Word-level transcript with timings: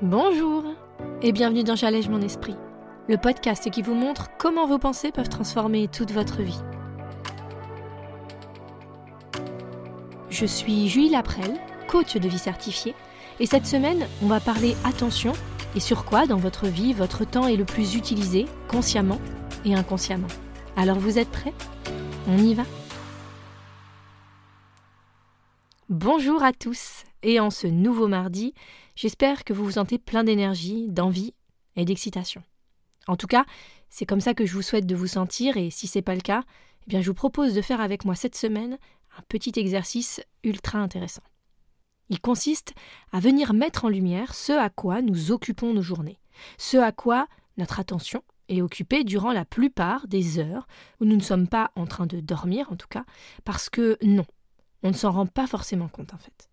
Bonjour 0.00 0.62
et 1.22 1.32
bienvenue 1.32 1.64
dans 1.64 1.74
J'allège 1.74 2.08
mon 2.08 2.20
esprit, 2.20 2.54
le 3.08 3.16
podcast 3.16 3.68
qui 3.68 3.82
vous 3.82 3.94
montre 3.94 4.28
comment 4.38 4.64
vos 4.64 4.78
pensées 4.78 5.10
peuvent 5.10 5.28
transformer 5.28 5.88
toute 5.88 6.12
votre 6.12 6.40
vie. 6.40 6.60
Je 10.30 10.46
suis 10.46 10.88
Julie 10.88 11.08
Laprelle, 11.08 11.58
coach 11.88 12.16
de 12.16 12.28
vie 12.28 12.38
certifiée, 12.38 12.94
et 13.40 13.46
cette 13.46 13.66
semaine, 13.66 14.06
on 14.22 14.28
va 14.28 14.38
parler 14.38 14.76
attention 14.84 15.32
et 15.74 15.80
sur 15.80 16.04
quoi 16.04 16.28
dans 16.28 16.36
votre 16.36 16.68
vie 16.68 16.92
votre 16.92 17.24
temps 17.24 17.48
est 17.48 17.56
le 17.56 17.64
plus 17.64 17.96
utilisé, 17.96 18.46
consciemment 18.68 19.18
et 19.64 19.74
inconsciemment. 19.74 20.28
Alors 20.76 21.00
vous 21.00 21.18
êtes 21.18 21.32
prêts? 21.32 21.54
On 22.28 22.38
y 22.38 22.54
va? 22.54 22.62
Bonjour 25.88 26.44
à 26.44 26.52
tous 26.52 27.02
et 27.24 27.40
en 27.40 27.50
ce 27.50 27.66
nouveau 27.66 28.06
mardi, 28.06 28.54
j'espère 28.98 29.44
que 29.44 29.52
vous 29.52 29.64
vous 29.64 29.70
sentez 29.72 29.96
plein 29.96 30.24
d'énergie, 30.24 30.88
d'envie 30.88 31.32
et 31.76 31.84
d'excitation. 31.84 32.42
En 33.06 33.16
tout 33.16 33.28
cas, 33.28 33.46
c'est 33.90 34.06
comme 34.06 34.20
ça 34.20 34.34
que 34.34 34.44
je 34.44 34.52
vous 34.52 34.62
souhaite 34.62 34.86
de 34.86 34.96
vous 34.96 35.06
sentir 35.06 35.56
et 35.56 35.70
si 35.70 35.86
c'est 35.86 36.02
pas 36.02 36.16
le 36.16 36.20
cas, 36.20 36.42
eh 36.82 36.86
bien 36.88 37.00
je 37.00 37.06
vous 37.06 37.14
propose 37.14 37.54
de 37.54 37.62
faire 37.62 37.80
avec 37.80 38.04
moi 38.04 38.16
cette 38.16 38.34
semaine 38.34 38.76
un 39.16 39.22
petit 39.28 39.52
exercice 39.54 40.20
ultra 40.42 40.80
intéressant. 40.80 41.22
Il 42.08 42.20
consiste 42.20 42.74
à 43.12 43.20
venir 43.20 43.54
mettre 43.54 43.84
en 43.84 43.88
lumière 43.88 44.34
ce 44.34 44.52
à 44.52 44.68
quoi 44.68 45.00
nous 45.00 45.30
occupons 45.30 45.72
nos 45.72 45.82
journées, 45.82 46.18
ce 46.56 46.76
à 46.76 46.90
quoi 46.90 47.28
notre 47.56 47.78
attention 47.78 48.24
est 48.48 48.62
occupée 48.62 49.04
durant 49.04 49.32
la 49.32 49.44
plupart 49.44 50.08
des 50.08 50.40
heures 50.40 50.66
où 51.00 51.04
nous 51.04 51.16
ne 51.16 51.22
sommes 51.22 51.46
pas 51.46 51.70
en 51.76 51.86
train 51.86 52.06
de 52.06 52.18
dormir 52.18 52.72
en 52.72 52.76
tout 52.76 52.88
cas, 52.88 53.04
parce 53.44 53.70
que 53.70 53.96
non, 54.02 54.26
on 54.82 54.88
ne 54.88 54.94
s'en 54.94 55.12
rend 55.12 55.26
pas 55.26 55.46
forcément 55.46 55.88
compte 55.88 56.14
en 56.14 56.18
fait. 56.18 56.48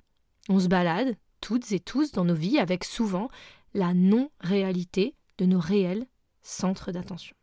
On 0.48 0.60
se 0.60 0.68
balade, 0.68 1.18
toutes 1.42 1.72
et 1.72 1.80
tous, 1.80 2.12
dans 2.12 2.26
nos 2.26 2.36
vies 2.36 2.60
avec 2.60 2.84
souvent 2.84 3.30
la 3.74 3.94
non-réalité 3.94 5.16
de 5.38 5.46
nos 5.46 5.60
réels 5.60 6.08
centres 6.42 6.92
d'attention. 6.92 7.36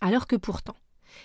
Alors 0.00 0.26
que 0.26 0.36
pourtant, 0.36 0.76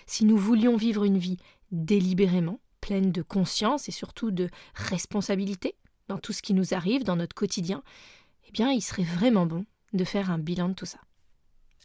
si 0.06 0.24
nous 0.24 0.36
voulions 0.36 0.76
vivre 0.76 1.04
une 1.04 1.18
vie 1.18 1.38
délibérément, 1.70 2.60
pleine 2.80 3.12
de 3.12 3.22
conscience 3.22 3.88
et 3.88 3.92
surtout 3.92 4.30
de 4.30 4.48
responsabilité 4.74 5.74
dans 6.08 6.18
tout 6.18 6.32
ce 6.32 6.42
qui 6.42 6.54
nous 6.54 6.74
arrive 6.74 7.04
dans 7.04 7.16
notre 7.16 7.34
quotidien, 7.34 7.82
eh 8.46 8.52
bien, 8.52 8.70
il 8.70 8.80
serait 8.80 9.02
vraiment 9.02 9.46
bon 9.46 9.66
de 9.92 10.04
faire 10.04 10.30
un 10.30 10.38
bilan 10.38 10.70
de 10.70 10.74
tout 10.74 10.86
ça. 10.86 11.00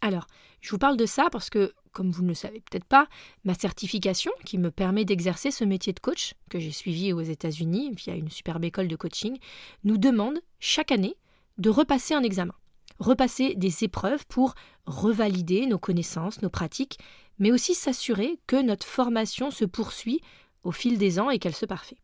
Alors, 0.03 0.27
je 0.59 0.69
vous 0.69 0.77
parle 0.77 0.97
de 0.97 1.05
ça 1.05 1.29
parce 1.31 1.49
que, 1.49 1.73
comme 1.93 2.11
vous 2.11 2.23
ne 2.23 2.27
le 2.27 2.33
savez 2.33 2.59
peut-être 2.59 2.83
pas, 2.83 3.07
ma 3.45 3.53
certification, 3.53 4.33
qui 4.43 4.57
me 4.57 4.69
permet 4.69 5.05
d'exercer 5.05 5.49
ce 5.49 5.63
métier 5.63 5.93
de 5.93 6.01
coach, 6.01 6.33
que 6.49 6.59
j'ai 6.59 6.73
suivi 6.73 7.13
aux 7.13 7.21
États-Unis 7.21 7.91
via 7.95 8.13
une 8.13 8.29
superbe 8.29 8.65
école 8.65 8.89
de 8.89 8.97
coaching, 8.97 9.37
nous 9.85 9.97
demande 9.97 10.41
chaque 10.59 10.91
année 10.91 11.15
de 11.57 11.69
repasser 11.69 12.15
un 12.15 12.21
examen, 12.21 12.53
repasser 12.99 13.55
des 13.55 13.85
épreuves 13.85 14.25
pour 14.27 14.55
revalider 14.85 15.67
nos 15.67 15.79
connaissances, 15.79 16.41
nos 16.41 16.49
pratiques, 16.49 16.99
mais 17.39 17.53
aussi 17.53 17.73
s'assurer 17.73 18.41
que 18.45 18.61
notre 18.61 18.85
formation 18.85 19.51
se 19.51 19.63
poursuit 19.63 20.19
au 20.63 20.73
fil 20.73 20.97
des 20.97 21.17
ans 21.17 21.29
et 21.29 21.39
qu'elle 21.39 21.55
se 21.55 21.65
parfait. 21.65 21.97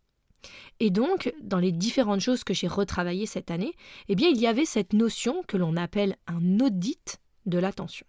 Et 0.80 0.90
donc, 0.90 1.34
dans 1.42 1.60
les 1.60 1.74
différentes 1.74 2.22
choses 2.22 2.46
que 2.46 2.54
j'ai 2.54 2.70
retravaillées 2.70 3.26
cette 3.26 3.52
année, 3.52 3.74
eh 4.08 4.16
bien, 4.16 4.30
il 4.30 4.40
y 4.40 4.48
avait 4.48 4.64
cette 4.64 4.94
notion 4.94 5.44
que 5.50 5.58
l'on 5.58 5.76
appelle 5.76 6.16
un 6.28 6.62
audit 6.62 7.20
de 7.50 7.60
l'attention. 7.60 8.06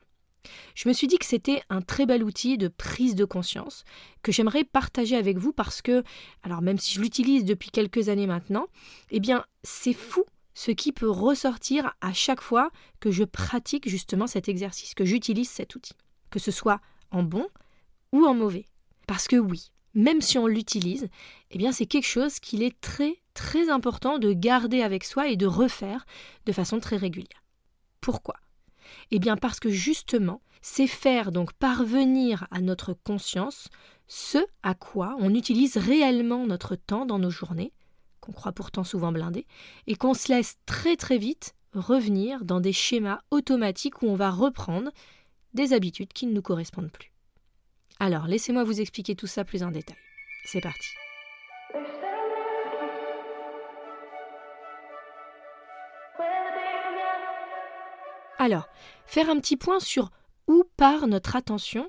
Je 0.75 0.89
me 0.89 0.95
suis 0.95 1.07
dit 1.07 1.19
que 1.19 1.27
c'était 1.27 1.63
un 1.69 1.83
très 1.83 2.07
bel 2.07 2.25
outil 2.25 2.57
de 2.57 2.69
prise 2.69 3.15
de 3.15 3.25
conscience 3.25 3.85
que 4.23 4.33
j'aimerais 4.33 4.65
partager 4.65 5.17
avec 5.17 5.37
vous 5.37 5.53
parce 5.53 5.83
que, 5.83 6.03
alors 6.43 6.63
même 6.63 6.79
si 6.79 6.95
je 6.95 7.01
l'utilise 7.01 7.45
depuis 7.45 7.71
quelques 7.71 8.09
années 8.09 8.27
maintenant, 8.27 8.67
eh 9.11 9.21
bien, 9.21 9.45
c'est 9.63 9.93
fou 9.93 10.25
ce 10.55 10.71
qui 10.71 10.93
peut 10.93 11.11
ressortir 11.11 11.95
à 12.01 12.13
chaque 12.13 12.41
fois 12.41 12.71
que 13.01 13.11
je 13.11 13.25
pratique 13.25 13.89
justement 13.89 14.27
cet 14.27 14.49
exercice, 14.49 14.95
que 14.95 15.05
j'utilise 15.05 15.49
cet 15.49 15.75
outil, 15.75 15.95
que 16.31 16.39
ce 16.39 16.51
soit 16.51 16.81
en 17.11 17.23
bon 17.23 17.47
ou 18.13 18.25
en 18.25 18.35
mauvais. 18.35 18.67
Parce 19.07 19.29
que 19.29 19.37
oui, 19.37 19.71
même 19.95 20.21
si 20.21 20.39
on 20.39 20.47
l'utilise, 20.47 21.09
eh 21.51 21.59
bien 21.59 21.73
c'est 21.73 21.87
quelque 21.87 22.07
chose 22.07 22.41
qu'il 22.41 22.63
est 22.63 22.81
très 22.81 23.17
très 23.35 23.71
important 23.71 24.19
de 24.19 24.33
garder 24.33 24.83
avec 24.83 25.05
soi 25.05 25.29
et 25.29 25.37
de 25.37 25.47
refaire 25.47 26.05
de 26.47 26.53
façon 26.53 26.81
très 26.81 26.97
régulière. 26.97 27.43
Pourquoi? 28.01 28.37
Eh 29.11 29.19
bien 29.19 29.37
parce 29.37 29.61
que 29.61 29.71
justement, 29.71 30.43
c'est 30.63 30.87
faire 30.87 31.33
donc 31.33 31.53
parvenir 31.55 32.47
à 32.51 32.61
notre 32.61 32.93
conscience 32.93 33.69
ce 34.07 34.39
à 34.63 34.75
quoi 34.75 35.17
on 35.21 35.35
utilise 35.35 35.77
réellement 35.77 36.47
notre 36.47 36.77
temps 36.77 37.07
dans 37.07 37.19
nos 37.19 37.31
journées, 37.31 37.73
qu'on 38.21 38.33
croit 38.33 38.53
pourtant 38.53 38.85
souvent 38.85 39.13
blindé, 39.13 39.47
et 39.87 39.95
qu'on 39.95 40.15
se 40.15 40.33
laisse 40.33 40.57
très 40.67 40.97
très 40.97 41.19
vite 41.19 41.55
revenir 41.73 42.45
dans 42.45 42.61
des 42.61 42.73
schémas 42.73 43.21
automatiques 43.31 44.03
où 44.03 44.07
on 44.07 44.17
va 44.17 44.31
reprendre 44.31 44.91
des 45.55 45.73
habitudes 45.73 46.13
qui 46.13 46.27
ne 46.27 46.33
nous 46.33 46.43
correspondent 46.43 46.91
plus. 46.91 47.13
Alors, 48.01 48.27
laissez-moi 48.27 48.65
vous 48.65 48.81
expliquer 48.81 49.15
tout 49.15 49.27
ça 49.27 49.45
plus 49.45 49.63
en 49.63 49.71
détail. 49.71 49.97
C'est 50.45 50.61
parti. 50.61 50.89
Alors, 58.41 58.71
faire 59.05 59.29
un 59.29 59.39
petit 59.39 59.59
point 59.59 59.81
sur 59.81 60.11
où 60.47 60.65
part 60.79 61.07
notre 61.07 61.37
attention, 61.37 61.87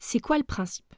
c'est 0.00 0.18
quoi 0.18 0.36
le 0.36 0.42
principe? 0.42 0.96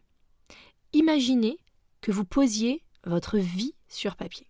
Imaginez 0.95 1.59
que 2.01 2.11
vous 2.11 2.25
posiez 2.25 2.83
votre 3.05 3.37
vie 3.37 3.75
sur 3.87 4.17
papier. 4.17 4.47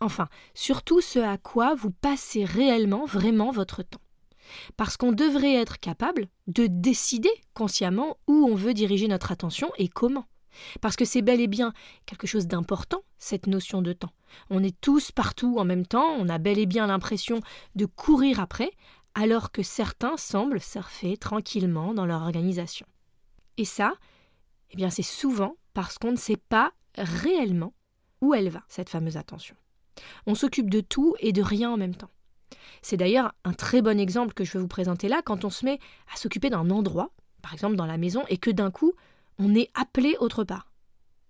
Enfin, 0.00 0.28
surtout 0.52 1.00
ce 1.00 1.20
à 1.20 1.38
quoi 1.38 1.74
vous 1.74 1.90
passez 1.90 2.44
réellement, 2.44 3.06
vraiment 3.06 3.50
votre 3.50 3.82
temps. 3.82 4.02
Parce 4.76 4.98
qu'on 4.98 5.12
devrait 5.12 5.54
être 5.54 5.80
capable 5.80 6.28
de 6.48 6.66
décider 6.66 7.30
consciemment 7.54 8.18
où 8.26 8.46
on 8.46 8.54
veut 8.54 8.74
diriger 8.74 9.08
notre 9.08 9.32
attention 9.32 9.72
et 9.78 9.88
comment. 9.88 10.26
Parce 10.82 10.96
que 10.96 11.06
c'est 11.06 11.22
bel 11.22 11.40
et 11.40 11.48
bien 11.48 11.72
quelque 12.04 12.26
chose 12.26 12.46
d'important, 12.46 13.00
cette 13.18 13.46
notion 13.46 13.80
de 13.80 13.94
temps. 13.94 14.12
On 14.50 14.62
est 14.62 14.78
tous 14.82 15.12
partout 15.12 15.56
en 15.58 15.64
même 15.64 15.86
temps, 15.86 16.10
on 16.18 16.28
a 16.28 16.36
bel 16.36 16.58
et 16.58 16.66
bien 16.66 16.88
l'impression 16.88 17.40
de 17.74 17.86
courir 17.86 18.38
après, 18.38 18.70
alors 19.14 19.52
que 19.52 19.62
certains 19.62 20.16
semblent 20.16 20.60
surfer 20.60 21.16
tranquillement 21.16 21.94
dans 21.94 22.06
leur 22.06 22.22
organisation. 22.22 22.86
Et 23.56 23.64
ça, 23.64 23.94
eh 24.70 24.76
bien 24.76 24.90
c'est 24.90 25.02
souvent 25.02 25.56
parce 25.72 25.98
qu'on 25.98 26.12
ne 26.12 26.16
sait 26.16 26.36
pas 26.36 26.72
réellement 26.96 27.74
où 28.20 28.34
elle 28.34 28.48
va, 28.48 28.62
cette 28.68 28.88
fameuse 28.88 29.16
attention. 29.16 29.56
On 30.26 30.34
s'occupe 30.34 30.70
de 30.70 30.80
tout 30.80 31.14
et 31.20 31.32
de 31.32 31.42
rien 31.42 31.70
en 31.70 31.76
même 31.76 31.94
temps. 31.94 32.10
C'est 32.82 32.96
d'ailleurs 32.96 33.32
un 33.44 33.52
très 33.52 33.82
bon 33.82 33.98
exemple 33.98 34.34
que 34.34 34.44
je 34.44 34.52
vais 34.52 34.58
vous 34.58 34.68
présenter 34.68 35.08
là 35.08 35.22
quand 35.22 35.44
on 35.44 35.50
se 35.50 35.64
met 35.64 35.78
à 36.12 36.16
s'occuper 36.16 36.50
d'un 36.50 36.70
endroit, 36.70 37.10
par 37.42 37.52
exemple 37.52 37.76
dans 37.76 37.86
la 37.86 37.98
maison, 37.98 38.24
et 38.28 38.38
que 38.38 38.50
d'un 38.50 38.70
coup, 38.70 38.92
on 39.38 39.54
est 39.54 39.70
appelé 39.74 40.16
autre 40.20 40.44
part. 40.44 40.70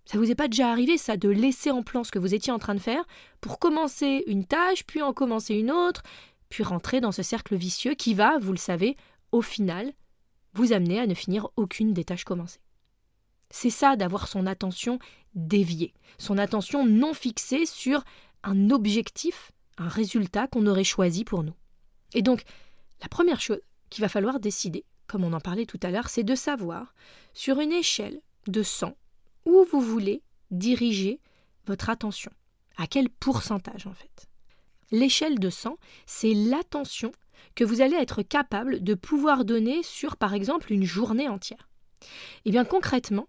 Ça 0.05 0.19
vous 0.19 0.29
est 0.29 0.35
pas 0.35 0.47
déjà 0.47 0.69
arrivé, 0.69 0.97
ça, 0.97 1.17
de 1.17 1.29
laisser 1.29 1.71
en 1.71 1.81
plan 1.81 2.03
ce 2.03 2.11
que 2.11 2.19
vous 2.19 2.35
étiez 2.35 2.53
en 2.53 2.59
train 2.59 2.75
de 2.75 2.79
faire 2.79 3.03
pour 3.41 3.57
commencer 3.57 4.23
une 4.27 4.45
tâche, 4.45 4.85
puis 4.85 5.01
en 5.01 5.13
commencer 5.13 5.55
une 5.55 5.71
autre, 5.71 6.03
puis 6.49 6.63
rentrer 6.63 7.01
dans 7.01 7.11
ce 7.11 7.23
cercle 7.23 7.55
vicieux 7.55 7.95
qui 7.95 8.13
va, 8.13 8.37
vous 8.39 8.51
le 8.51 8.57
savez, 8.57 8.97
au 9.31 9.41
final, 9.41 9.93
vous 10.53 10.73
amener 10.73 10.99
à 10.99 11.07
ne 11.07 11.13
finir 11.13 11.49
aucune 11.57 11.93
des 11.93 12.05
tâches 12.05 12.23
commencées. 12.23 12.61
C'est 13.49 13.69
ça 13.69 13.95
d'avoir 13.95 14.27
son 14.27 14.47
attention 14.47 14.99
déviée, 15.33 15.93
son 16.17 16.37
attention 16.37 16.85
non 16.85 17.13
fixée 17.13 17.65
sur 17.65 18.03
un 18.43 18.69
objectif, 18.69 19.51
un 19.77 19.87
résultat 19.87 20.47
qu'on 20.47 20.67
aurait 20.67 20.83
choisi 20.83 21.23
pour 21.23 21.43
nous. 21.43 21.53
Et 22.13 22.21
donc, 22.21 22.43
la 23.01 23.09
première 23.09 23.41
chose 23.41 23.59
qu'il 23.89 24.01
va 24.01 24.09
falloir 24.09 24.39
décider, 24.39 24.85
comme 25.07 25.23
on 25.23 25.33
en 25.33 25.39
parlait 25.39 25.65
tout 25.65 25.79
à 25.83 25.91
l'heure, 25.91 26.09
c'est 26.09 26.23
de 26.23 26.35
savoir, 26.35 26.95
sur 27.33 27.59
une 27.59 27.73
échelle 27.73 28.21
de 28.47 28.63
100, 28.63 28.95
où 29.45 29.65
vous 29.71 29.81
voulez 29.81 30.23
diriger 30.51 31.19
votre 31.65 31.89
attention. 31.89 32.31
À 32.77 32.87
quel 32.87 33.09
pourcentage 33.09 33.87
en 33.87 33.93
fait? 33.93 34.27
L'échelle 34.91 35.39
de 35.39 35.49
100, 35.49 35.77
c'est 36.05 36.33
l'attention 36.33 37.11
que 37.55 37.63
vous 37.63 37.81
allez 37.81 37.95
être 37.95 38.21
capable 38.21 38.83
de 38.83 38.93
pouvoir 38.93 39.45
donner 39.45 39.83
sur, 39.83 40.17
par 40.17 40.33
exemple, 40.33 40.71
une 40.71 40.83
journée 40.83 41.29
entière. 41.29 41.69
Et 42.01 42.07
eh 42.45 42.51
bien 42.51 42.65
concrètement, 42.65 43.27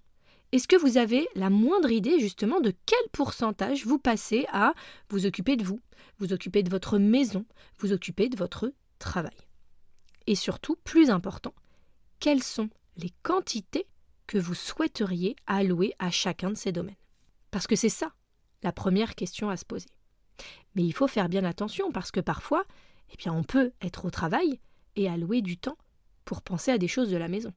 est-ce 0.53 0.69
que 0.69 0.77
vous 0.77 0.97
avez 0.97 1.29
la 1.35 1.51
moindre 1.51 1.91
idée 1.91 2.21
justement 2.21 2.61
de 2.61 2.73
quel 2.87 2.99
pourcentage 3.13 3.85
vous 3.85 3.99
passez 3.99 4.47
à 4.53 4.75
vous 5.09 5.27
occuper 5.27 5.57
de 5.57 5.65
vous, 5.65 5.81
vous 6.19 6.33
occuper 6.33 6.63
de 6.63 6.71
votre 6.71 6.99
maison, 6.99 7.45
vous 7.79 7.93
occuper 7.93 8.29
de 8.29 8.37
votre 8.37 8.73
travail? 8.99 9.37
Et 10.27 10.35
surtout, 10.35 10.77
plus 10.85 11.11
important, 11.11 11.55
quelles 12.21 12.43
sont 12.43 12.71
les 12.97 13.13
quantités 13.23 13.87
que 14.27 14.39
vous 14.39 14.55
souhaiteriez 14.55 15.37
allouer 15.47 15.95
à 15.99 16.11
chacun 16.11 16.51
de 16.51 16.57
ces 16.57 16.73
domaines? 16.73 16.97
Parce 17.51 17.67
que 17.67 17.77
c'est 17.77 17.89
ça 17.89 18.13
la 18.63 18.73
première 18.73 19.15
question 19.15 19.51
à 19.51 19.57
se 19.57 19.65
poser. 19.65 19.89
Mais 20.77 20.85
il 20.85 20.93
faut 20.93 21.09
faire 21.09 21.29
bien 21.29 21.43
attention 21.43 21.91
parce 21.91 22.13
que 22.13 22.21
parfois, 22.21 22.65
eh 23.11 23.31
on 23.31 23.43
peut 23.43 23.73
être 23.81 24.05
au 24.05 24.11
travail 24.11 24.61
et 24.95 25.09
allouer 25.09 25.43
du 25.43 25.57
temps 25.57 25.79
pour 26.25 26.43
penser 26.43 26.71
à 26.71 26.79
des 26.79 26.87
choses 26.87 27.11
de 27.11 27.17
la 27.17 27.29
maison. 27.29 27.53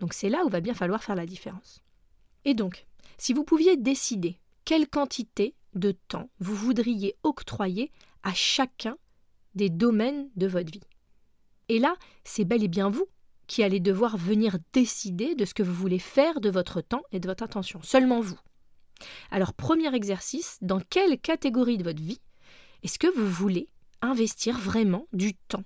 Donc 0.00 0.12
c'est 0.12 0.28
là 0.28 0.44
où 0.44 0.48
va 0.48 0.60
bien 0.60 0.74
falloir 0.74 1.02
faire 1.02 1.14
la 1.14 1.26
différence. 1.26 1.82
Et 2.44 2.54
donc, 2.54 2.86
si 3.16 3.32
vous 3.32 3.44
pouviez 3.44 3.76
décider 3.76 4.40
quelle 4.64 4.88
quantité 4.88 5.54
de 5.74 5.92
temps 5.92 6.30
vous 6.40 6.54
voudriez 6.54 7.16
octroyer 7.22 7.92
à 8.22 8.34
chacun 8.34 8.96
des 9.54 9.70
domaines 9.70 10.28
de 10.36 10.46
votre 10.46 10.70
vie, 10.70 10.82
Et 11.68 11.78
là, 11.78 11.96
c'est 12.24 12.44
bel 12.44 12.64
et 12.64 12.68
bien 12.68 12.90
vous 12.90 13.06
qui 13.46 13.62
allez 13.62 13.80
devoir 13.80 14.16
venir 14.16 14.58
décider 14.72 15.34
de 15.34 15.44
ce 15.44 15.54
que 15.54 15.62
vous 15.62 15.74
voulez 15.74 15.98
faire 15.98 16.40
de 16.40 16.50
votre 16.50 16.80
temps 16.80 17.02
et 17.12 17.20
de 17.20 17.28
votre 17.28 17.44
attention. 17.44 17.80
Seulement 17.82 18.20
vous. 18.20 18.38
Alors, 19.30 19.54
premier 19.54 19.94
exercice, 19.94 20.58
dans 20.60 20.80
quelle 20.80 21.18
catégorie 21.18 21.78
de 21.78 21.84
votre 21.84 22.02
vie 22.02 22.20
est-ce 22.82 22.98
que 22.98 23.12
vous 23.14 23.28
voulez 23.28 23.68
investir 24.02 24.58
vraiment 24.58 25.06
du 25.12 25.34
temps 25.34 25.64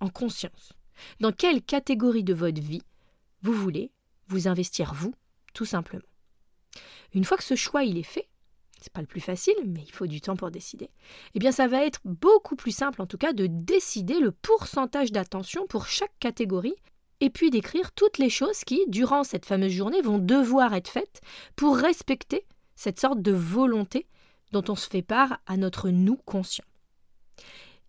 en 0.00 0.08
conscience? 0.08 0.72
Dans 1.20 1.32
quelle 1.32 1.62
catégorie 1.62 2.24
de 2.24 2.34
votre 2.34 2.60
vie 2.60 2.82
vous 3.42 3.52
voulez 3.52 3.90
vous 4.28 4.48
investir 4.48 4.94
vous, 4.94 5.14
tout 5.54 5.64
simplement? 5.64 6.02
Une 7.14 7.24
fois 7.24 7.36
que 7.36 7.44
ce 7.44 7.56
choix 7.56 7.84
il 7.84 7.98
est 7.98 8.02
fait, 8.02 8.28
c'est 8.80 8.92
pas 8.92 9.00
le 9.00 9.06
plus 9.06 9.20
facile, 9.20 9.54
mais 9.66 9.82
il 9.86 9.92
faut 9.92 10.08
du 10.08 10.20
temps 10.20 10.36
pour 10.36 10.50
décider. 10.50 10.90
Eh 11.34 11.38
bien, 11.38 11.52
ça 11.52 11.68
va 11.68 11.84
être 11.84 12.00
beaucoup 12.04 12.56
plus 12.56 12.74
simple, 12.74 13.00
en 13.00 13.06
tout 13.06 13.18
cas, 13.18 13.32
de 13.32 13.46
décider 13.46 14.18
le 14.18 14.32
pourcentage 14.32 15.12
d'attention 15.12 15.66
pour 15.68 15.86
chaque 15.86 16.18
catégorie, 16.18 16.74
et 17.20 17.30
puis 17.30 17.50
d'écrire 17.50 17.92
toutes 17.92 18.18
les 18.18 18.30
choses 18.30 18.64
qui, 18.64 18.82
durant 18.88 19.22
cette 19.22 19.46
fameuse 19.46 19.70
journée, 19.70 20.02
vont 20.02 20.18
devoir 20.18 20.74
être 20.74 20.88
faites 20.88 21.20
pour 21.54 21.76
respecter 21.76 22.44
cette 22.74 22.98
sorte 22.98 23.22
de 23.22 23.30
volonté 23.30 24.08
dont 24.52 24.64
on 24.68 24.76
se 24.76 24.88
fait 24.88 25.02
part 25.02 25.38
à 25.46 25.56
notre 25.56 25.90
nous 25.90 26.16
conscient. 26.16 26.64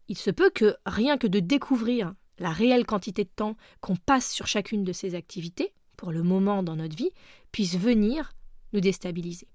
Il 0.07 0.17
se 0.17 0.31
peut 0.31 0.49
que 0.49 0.75
rien 0.85 1.17
que 1.17 1.27
de 1.27 1.39
découvrir 1.39 2.13
la 2.39 2.51
réelle 2.51 2.85
quantité 2.85 3.23
de 3.23 3.29
temps 3.29 3.55
qu'on 3.79 3.95
passe 3.95 4.31
sur 4.31 4.47
chacune 4.47 4.83
de 4.83 4.91
ces 4.91 5.15
activités, 5.15 5.73
pour 5.97 6.11
le 6.11 6.23
moment 6.23 6.63
dans 6.63 6.75
notre 6.75 6.95
vie, 6.95 7.11
puisse 7.51 7.77
venir 7.77 8.33
nous 8.73 8.81
déstabiliser. 8.81 9.47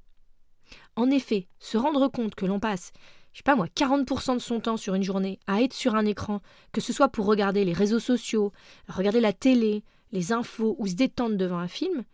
En 0.96 1.10
effet, 1.10 1.48
se 1.58 1.76
rendre 1.76 2.08
compte 2.08 2.34
que 2.34 2.46
l'on 2.46 2.60
passe, 2.60 2.92
je 3.32 3.38
sais 3.38 3.42
pas 3.42 3.56
moi, 3.56 3.66
40% 3.66 4.34
de 4.34 4.38
son 4.38 4.60
temps 4.60 4.76
sur 4.76 4.94
une 4.94 5.02
journée 5.02 5.38
à 5.46 5.62
être 5.62 5.74
sur 5.74 5.94
un 5.94 6.06
écran, 6.06 6.40
que 6.72 6.80
ce 6.80 6.92
soit 6.92 7.08
pour 7.08 7.26
regarder 7.26 7.64
les 7.64 7.72
réseaux 7.72 7.98
sociaux, 7.98 8.52
regarder 8.88 9.20
la 9.20 9.32
télé, 9.32 9.84
les 10.12 10.32
infos 10.32 10.76
ou 10.78 10.86
se 10.86 10.94
détendre 10.94 11.36
devant 11.36 11.58
un 11.58 11.68
film, 11.68 12.04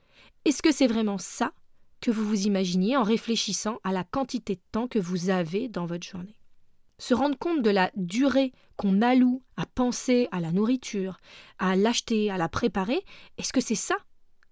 est-ce 0.44 0.62
que 0.62 0.72
c'est 0.72 0.86
vraiment 0.86 1.18
ça 1.18 1.52
que 2.04 2.10
vous 2.10 2.28
vous 2.28 2.46
imaginiez 2.46 2.98
en 2.98 3.02
réfléchissant 3.02 3.78
à 3.82 3.90
la 3.90 4.04
quantité 4.04 4.56
de 4.56 4.60
temps 4.72 4.88
que 4.88 4.98
vous 4.98 5.30
avez 5.30 5.70
dans 5.70 5.86
votre 5.86 6.06
journée 6.06 6.36
Se 6.98 7.14
rendre 7.14 7.38
compte 7.38 7.62
de 7.62 7.70
la 7.70 7.90
durée 7.96 8.52
qu'on 8.76 9.00
alloue 9.00 9.42
à 9.56 9.64
penser 9.64 10.28
à 10.30 10.40
la 10.40 10.52
nourriture, 10.52 11.16
à 11.58 11.76
l'acheter, 11.76 12.30
à 12.30 12.36
la 12.36 12.50
préparer, 12.50 13.02
est-ce 13.38 13.54
que 13.54 13.62
c'est 13.62 13.74
ça 13.74 13.96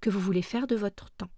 que 0.00 0.08
vous 0.08 0.18
voulez 0.18 0.40
faire 0.40 0.66
de 0.66 0.76
votre 0.76 1.10
temps? 1.10 1.28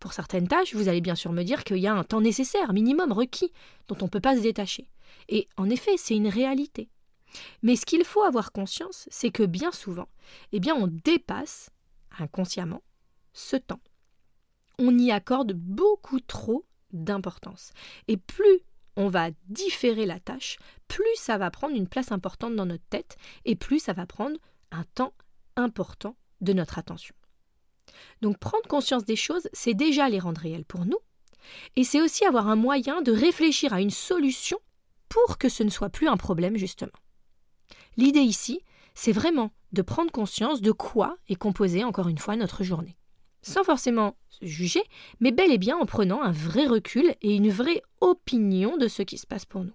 Pour 0.00 0.14
certaines 0.14 0.48
tâches, 0.48 0.74
vous 0.74 0.88
allez 0.88 1.02
bien 1.02 1.16
sûr 1.16 1.32
me 1.32 1.42
dire 1.42 1.64
qu'il 1.64 1.76
y 1.76 1.86
a 1.86 1.92
un 1.92 2.04
temps 2.04 2.22
nécessaire, 2.22 2.72
minimum 2.72 3.12
requis, 3.12 3.52
dont 3.88 3.98
on 4.00 4.04
ne 4.04 4.10
peut 4.10 4.20
pas 4.20 4.38
se 4.38 4.42
détacher. 4.42 4.88
Et 5.28 5.48
en 5.58 5.68
effet, 5.68 5.98
c'est 5.98 6.16
une 6.16 6.28
réalité. 6.28 6.88
Mais 7.62 7.76
ce 7.76 7.84
qu'il 7.84 8.04
faut 8.04 8.22
avoir 8.22 8.52
conscience, 8.52 9.06
c'est 9.10 9.30
que 9.30 9.42
bien 9.42 9.70
souvent, 9.70 10.08
eh 10.52 10.60
bien, 10.60 10.74
on 10.74 10.86
dépasse 10.86 11.68
inconsciemment 12.18 12.82
ce 13.34 13.56
temps. 13.56 13.80
On 14.78 14.98
y 14.98 15.10
accorde 15.10 15.52
beaucoup 15.52 16.20
trop 16.20 16.64
d'importance. 16.92 17.72
Et 18.08 18.16
plus 18.16 18.60
on 18.96 19.08
va 19.08 19.30
différer 19.48 20.06
la 20.06 20.20
tâche, 20.20 20.56
plus 20.86 21.04
ça 21.16 21.36
va 21.36 21.50
prendre 21.50 21.74
une 21.74 21.88
place 21.88 22.12
importante 22.12 22.54
dans 22.54 22.66
notre 22.66 22.84
tête 22.90 23.16
et 23.44 23.56
plus 23.56 23.80
ça 23.80 23.92
va 23.92 24.06
prendre 24.06 24.38
un 24.70 24.84
temps 24.94 25.14
important 25.56 26.16
de 26.40 26.52
notre 26.52 26.78
attention. 26.78 27.14
Donc 28.22 28.38
prendre 28.38 28.68
conscience 28.68 29.04
des 29.04 29.16
choses, 29.16 29.48
c'est 29.52 29.74
déjà 29.74 30.08
les 30.08 30.20
rendre 30.20 30.40
réelles 30.40 30.64
pour 30.64 30.84
nous, 30.84 30.98
et 31.76 31.84
c'est 31.84 32.00
aussi 32.00 32.24
avoir 32.24 32.48
un 32.48 32.56
moyen 32.56 33.02
de 33.02 33.12
réfléchir 33.12 33.72
à 33.72 33.80
une 33.80 33.90
solution 33.90 34.58
pour 35.08 35.38
que 35.38 35.48
ce 35.48 35.62
ne 35.62 35.70
soit 35.70 35.90
plus 35.90 36.08
un 36.08 36.16
problème, 36.16 36.56
justement. 36.56 36.92
L'idée 37.96 38.20
ici, 38.20 38.60
c'est 38.94 39.12
vraiment 39.12 39.52
de 39.72 39.82
prendre 39.82 40.10
conscience 40.10 40.60
de 40.60 40.72
quoi 40.72 41.16
est 41.28 41.36
composée, 41.36 41.84
encore 41.84 42.08
une 42.08 42.18
fois, 42.18 42.36
notre 42.36 42.64
journée. 42.64 42.96
Sans 43.46 43.62
forcément 43.62 44.16
se 44.30 44.46
juger, 44.46 44.82
mais 45.20 45.30
bel 45.30 45.52
et 45.52 45.58
bien 45.58 45.76
en 45.76 45.84
prenant 45.84 46.22
un 46.22 46.32
vrai 46.32 46.66
recul 46.66 47.14
et 47.20 47.36
une 47.36 47.50
vraie 47.50 47.82
opinion 48.00 48.78
de 48.78 48.88
ce 48.88 49.02
qui 49.02 49.18
se 49.18 49.26
passe 49.26 49.44
pour 49.44 49.64
nous. 49.64 49.74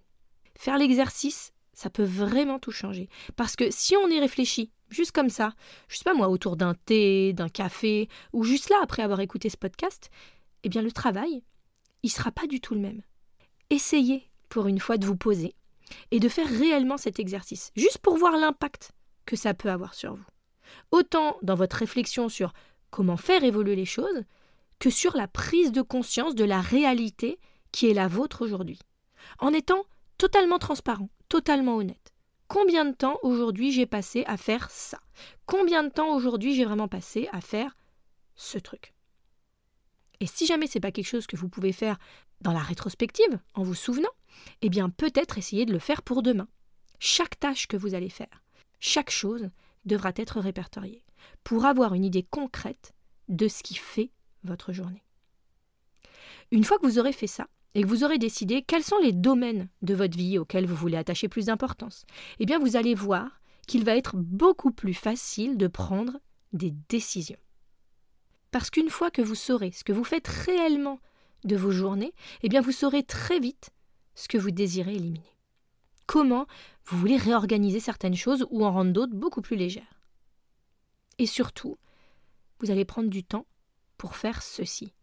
Faire 0.56 0.80
l'exercice, 0.80 1.54
ça 1.74 1.92
peut 1.92 2.04
vraiment 2.04 2.58
tout 2.58 2.72
changer. 2.72 3.10
Parce 3.36 3.56
que 3.56 3.70
si 3.70 3.96
on 3.96 4.10
y 4.10 4.20
réfléchit 4.20 4.72
juste 4.90 5.12
comme 5.12 5.30
ça, 5.30 5.54
je 5.88 5.98
sais 5.98 6.04
pas 6.04 6.16
moi, 6.16 6.30
autour 6.30 6.58
d'un 6.58 6.74
thé, 6.74 7.32
d'un 7.34 7.48
café, 7.48 8.10
ou 8.34 8.44
juste 8.44 8.70
là 8.70 8.78
après 8.82 9.04
avoir 9.04 9.20
écouté 9.20 9.50
ce 9.50 9.58
podcast, 9.58 10.10
eh 10.64 10.70
bien 10.70 10.82
le 10.82 10.92
travail, 10.92 11.44
il 12.02 12.10
sera 12.10 12.32
pas 12.32 12.48
du 12.48 12.60
tout 12.60 12.74
le 12.74 12.82
même. 12.82 13.04
Essayez 13.70 14.30
pour 14.50 14.66
une 14.66 14.80
fois 14.80 14.98
de 14.98 15.06
vous 15.06 15.16
poser 15.16 15.54
et 16.10 16.20
de 16.20 16.28
faire 16.28 16.50
réellement 16.50 16.98
cet 16.98 17.20
exercice, 17.20 17.72
juste 17.76 18.00
pour 18.00 18.18
voir 18.18 18.36
l'impact 18.36 18.94
que 19.28 19.36
ça 19.36 19.54
peut 19.54 19.70
avoir 19.70 19.94
sur 19.94 20.16
vous. 20.16 20.26
Autant 20.92 21.38
dans 21.44 21.56
votre 21.56 21.78
réflexion 21.78 22.30
sur 22.30 22.52
comment 22.90 23.18
faire 23.18 23.44
évoluer 23.44 23.76
les 23.76 23.86
choses, 23.86 24.24
que 24.80 24.90
sur 24.90 25.16
la 25.16 25.28
prise 25.28 25.72
de 25.72 25.82
conscience 25.82 26.36
de 26.36 26.46
la 26.46 26.62
réalité 26.62 27.40
qui 27.72 27.90
est 27.90 27.94
la 27.94 28.08
vôtre 28.08 28.44
aujourd'hui, 28.44 28.80
en 29.40 29.54
étant 29.54 29.84
totalement 30.18 30.60
transparent, 30.60 31.10
totalement 31.28 31.76
honnête. 31.76 32.14
Combien 32.48 32.86
de 32.86 32.96
temps 32.96 33.20
aujourd'hui 33.22 33.72
j'ai 33.72 33.86
passé 33.86 34.24
à 34.26 34.36
faire 34.38 34.72
ça? 34.72 35.00
Combien 35.46 35.84
de 35.84 35.90
temps 35.90 36.16
aujourd'hui 36.16 36.56
j'ai 36.56 36.66
vraiment 36.66 36.88
passé 36.88 37.30
à 37.32 37.42
faire 37.42 37.76
ce 38.36 38.58
truc? 38.58 38.94
Et 40.20 40.26
si 40.26 40.46
jamais 40.46 40.68
c'est 40.68 40.80
pas 40.80 40.92
quelque 40.92 41.06
chose 41.08 41.28
que 41.28 41.38
vous 41.38 41.48
pouvez 41.48 41.72
faire 41.72 41.98
dans 42.42 42.52
la 42.52 42.60
rétrospective, 42.60 43.40
en 43.54 43.64
vous 43.64 43.76
souvenant, 43.76 44.10
eh 44.62 44.70
bien 44.70 44.90
peut-être 44.90 45.38
essayer 45.38 45.66
de 45.66 45.74
le 45.74 45.80
faire 45.80 46.02
pour 46.02 46.24
demain. 46.24 46.48
Chaque 47.00 47.40
tâche 47.40 47.68
que 47.68 47.78
vous 47.78 47.94
allez 47.94 48.10
faire, 48.10 48.44
chaque 48.80 49.12
chose 49.12 49.50
devra 49.86 50.12
être 50.16 50.40
répertoriée 50.40 51.04
pour 51.44 51.66
avoir 51.66 51.94
une 51.94 52.06
idée 52.06 52.24
concrète 52.24 52.94
de 53.28 53.48
ce 53.48 53.64
qui 53.64 53.76
fait 53.76 54.12
votre 54.44 54.74
journée. 54.74 55.04
Une 56.52 56.64
fois 56.64 56.78
que 56.80 56.86
vous 56.86 57.00
aurez 57.00 57.14
fait 57.14 57.28
ça, 57.28 57.48
et 57.76 57.84
que 57.84 57.88
vous 57.88 58.04
aurez 58.04 58.18
décidé 58.18 58.62
quels 58.62 58.84
sont 58.84 58.98
les 59.00 59.12
domaines 59.12 59.70
de 59.82 59.94
votre 59.94 60.18
vie 60.18 60.38
auxquels 60.38 60.66
vous 60.66 60.76
voulez 60.76 60.98
attacher 60.98 61.28
plus 61.28 61.46
d'importance, 61.46 62.06
eh 62.40 62.46
bien 62.46 62.60
vous 62.60 62.76
allez 62.76 62.96
voir 62.96 63.42
qu'il 63.68 63.86
va 63.86 63.96
être 63.96 64.16
beaucoup 64.16 64.72
plus 64.72 64.96
facile 64.96 65.58
de 65.58 65.68
prendre 65.68 66.20
des 66.54 66.74
décisions. 66.90 67.38
Parce 68.52 68.72
qu'une 68.72 68.90
fois 68.90 69.12
que 69.12 69.22
vous 69.22 69.36
saurez 69.36 69.72
ce 69.72 69.84
que 69.84 69.94
vous 69.94 70.04
faites 70.04 70.28
réellement 70.28 71.00
de 71.44 71.56
vos 71.56 71.72
journées, 71.72 72.14
eh 72.42 72.50
bien 72.50 72.62
vous 72.62 72.72
saurez 72.72 73.04
très 73.04 73.40
vite 73.40 73.70
ce 74.16 74.28
que 74.28 74.38
vous 74.38 74.52
désirez 74.52 74.96
éliminer. 74.96 75.32
Comment 76.08 76.48
vous 76.86 76.98
voulez 76.98 77.18
réorganiser 77.18 77.80
certaines 77.80 78.16
choses 78.16 78.48
ou 78.50 78.66
en 78.66 78.72
rendre 78.72 78.92
d'autres 78.92 79.14
beaucoup 79.14 79.42
plus 79.42 79.56
légères. 79.56 79.99
Et 81.20 81.26
surtout, 81.26 81.78
vous 82.60 82.72
allez 82.72 82.86
prendre 82.86 83.10
du 83.10 83.24
temps 83.24 83.46
pour 83.98 84.16
faire 84.16 84.42
ceci. 84.42 84.94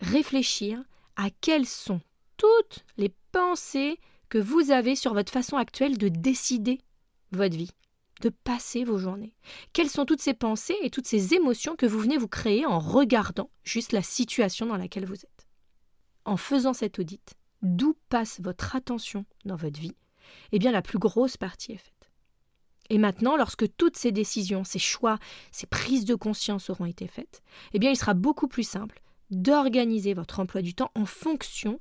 Réfléchir 0.00 0.82
à 1.16 1.28
quelles 1.40 1.66
sont 1.66 2.00
toutes 2.36 2.84
les 2.96 3.12
pensées 3.32 3.98
que 4.28 4.38
vous 4.38 4.70
avez 4.70 4.96
sur 4.96 5.12
votre 5.12 5.32
façon 5.32 5.56
actuelle 5.56 5.98
de 5.98 6.08
décider 6.08 6.80
votre 7.32 7.56
vie, 7.56 7.70
de 8.20 8.28
passer 8.28 8.84
vos 8.84 8.98
journées. 8.98 9.36
Quelles 9.72 9.90
sont 9.90 10.04
toutes 10.04 10.20
ces 10.20 10.34
pensées 10.34 10.76
et 10.82 10.90
toutes 10.90 11.06
ces 11.06 11.34
émotions 11.34 11.76
que 11.76 11.86
vous 11.86 11.98
venez 11.98 12.16
vous 12.16 12.28
créer 12.28 12.64
en 12.64 12.78
regardant 12.78 13.50
juste 13.64 13.92
la 13.92 14.02
situation 14.02 14.66
dans 14.66 14.76
laquelle 14.76 15.06
vous 15.06 15.14
êtes? 15.14 15.48
En 16.24 16.36
faisant 16.36 16.72
cette 16.72 16.98
audit, 16.98 17.34
d'où 17.62 17.96
passe 18.08 18.40
votre 18.40 18.76
attention 18.76 19.26
dans 19.44 19.56
votre 19.56 19.80
vie? 19.80 19.96
Eh 20.52 20.58
bien, 20.58 20.72
la 20.72 20.82
plus 20.82 20.98
grosse 20.98 21.36
partie 21.36 21.72
est 21.72 21.78
faite. 21.78 21.93
Et 22.90 22.98
maintenant, 22.98 23.36
lorsque 23.36 23.74
toutes 23.76 23.96
ces 23.96 24.12
décisions, 24.12 24.64
ces 24.64 24.78
choix, 24.78 25.18
ces 25.50 25.66
prises 25.66 26.04
de 26.04 26.14
conscience 26.14 26.68
auront 26.70 26.84
été 26.84 27.06
faites, 27.06 27.42
eh 27.72 27.78
bien, 27.78 27.90
il 27.90 27.96
sera 27.96 28.14
beaucoup 28.14 28.48
plus 28.48 28.68
simple 28.68 29.00
d'organiser 29.30 30.14
votre 30.14 30.40
emploi 30.40 30.62
du 30.62 30.74
temps 30.74 30.90
en 30.94 31.06
fonction 31.06 31.80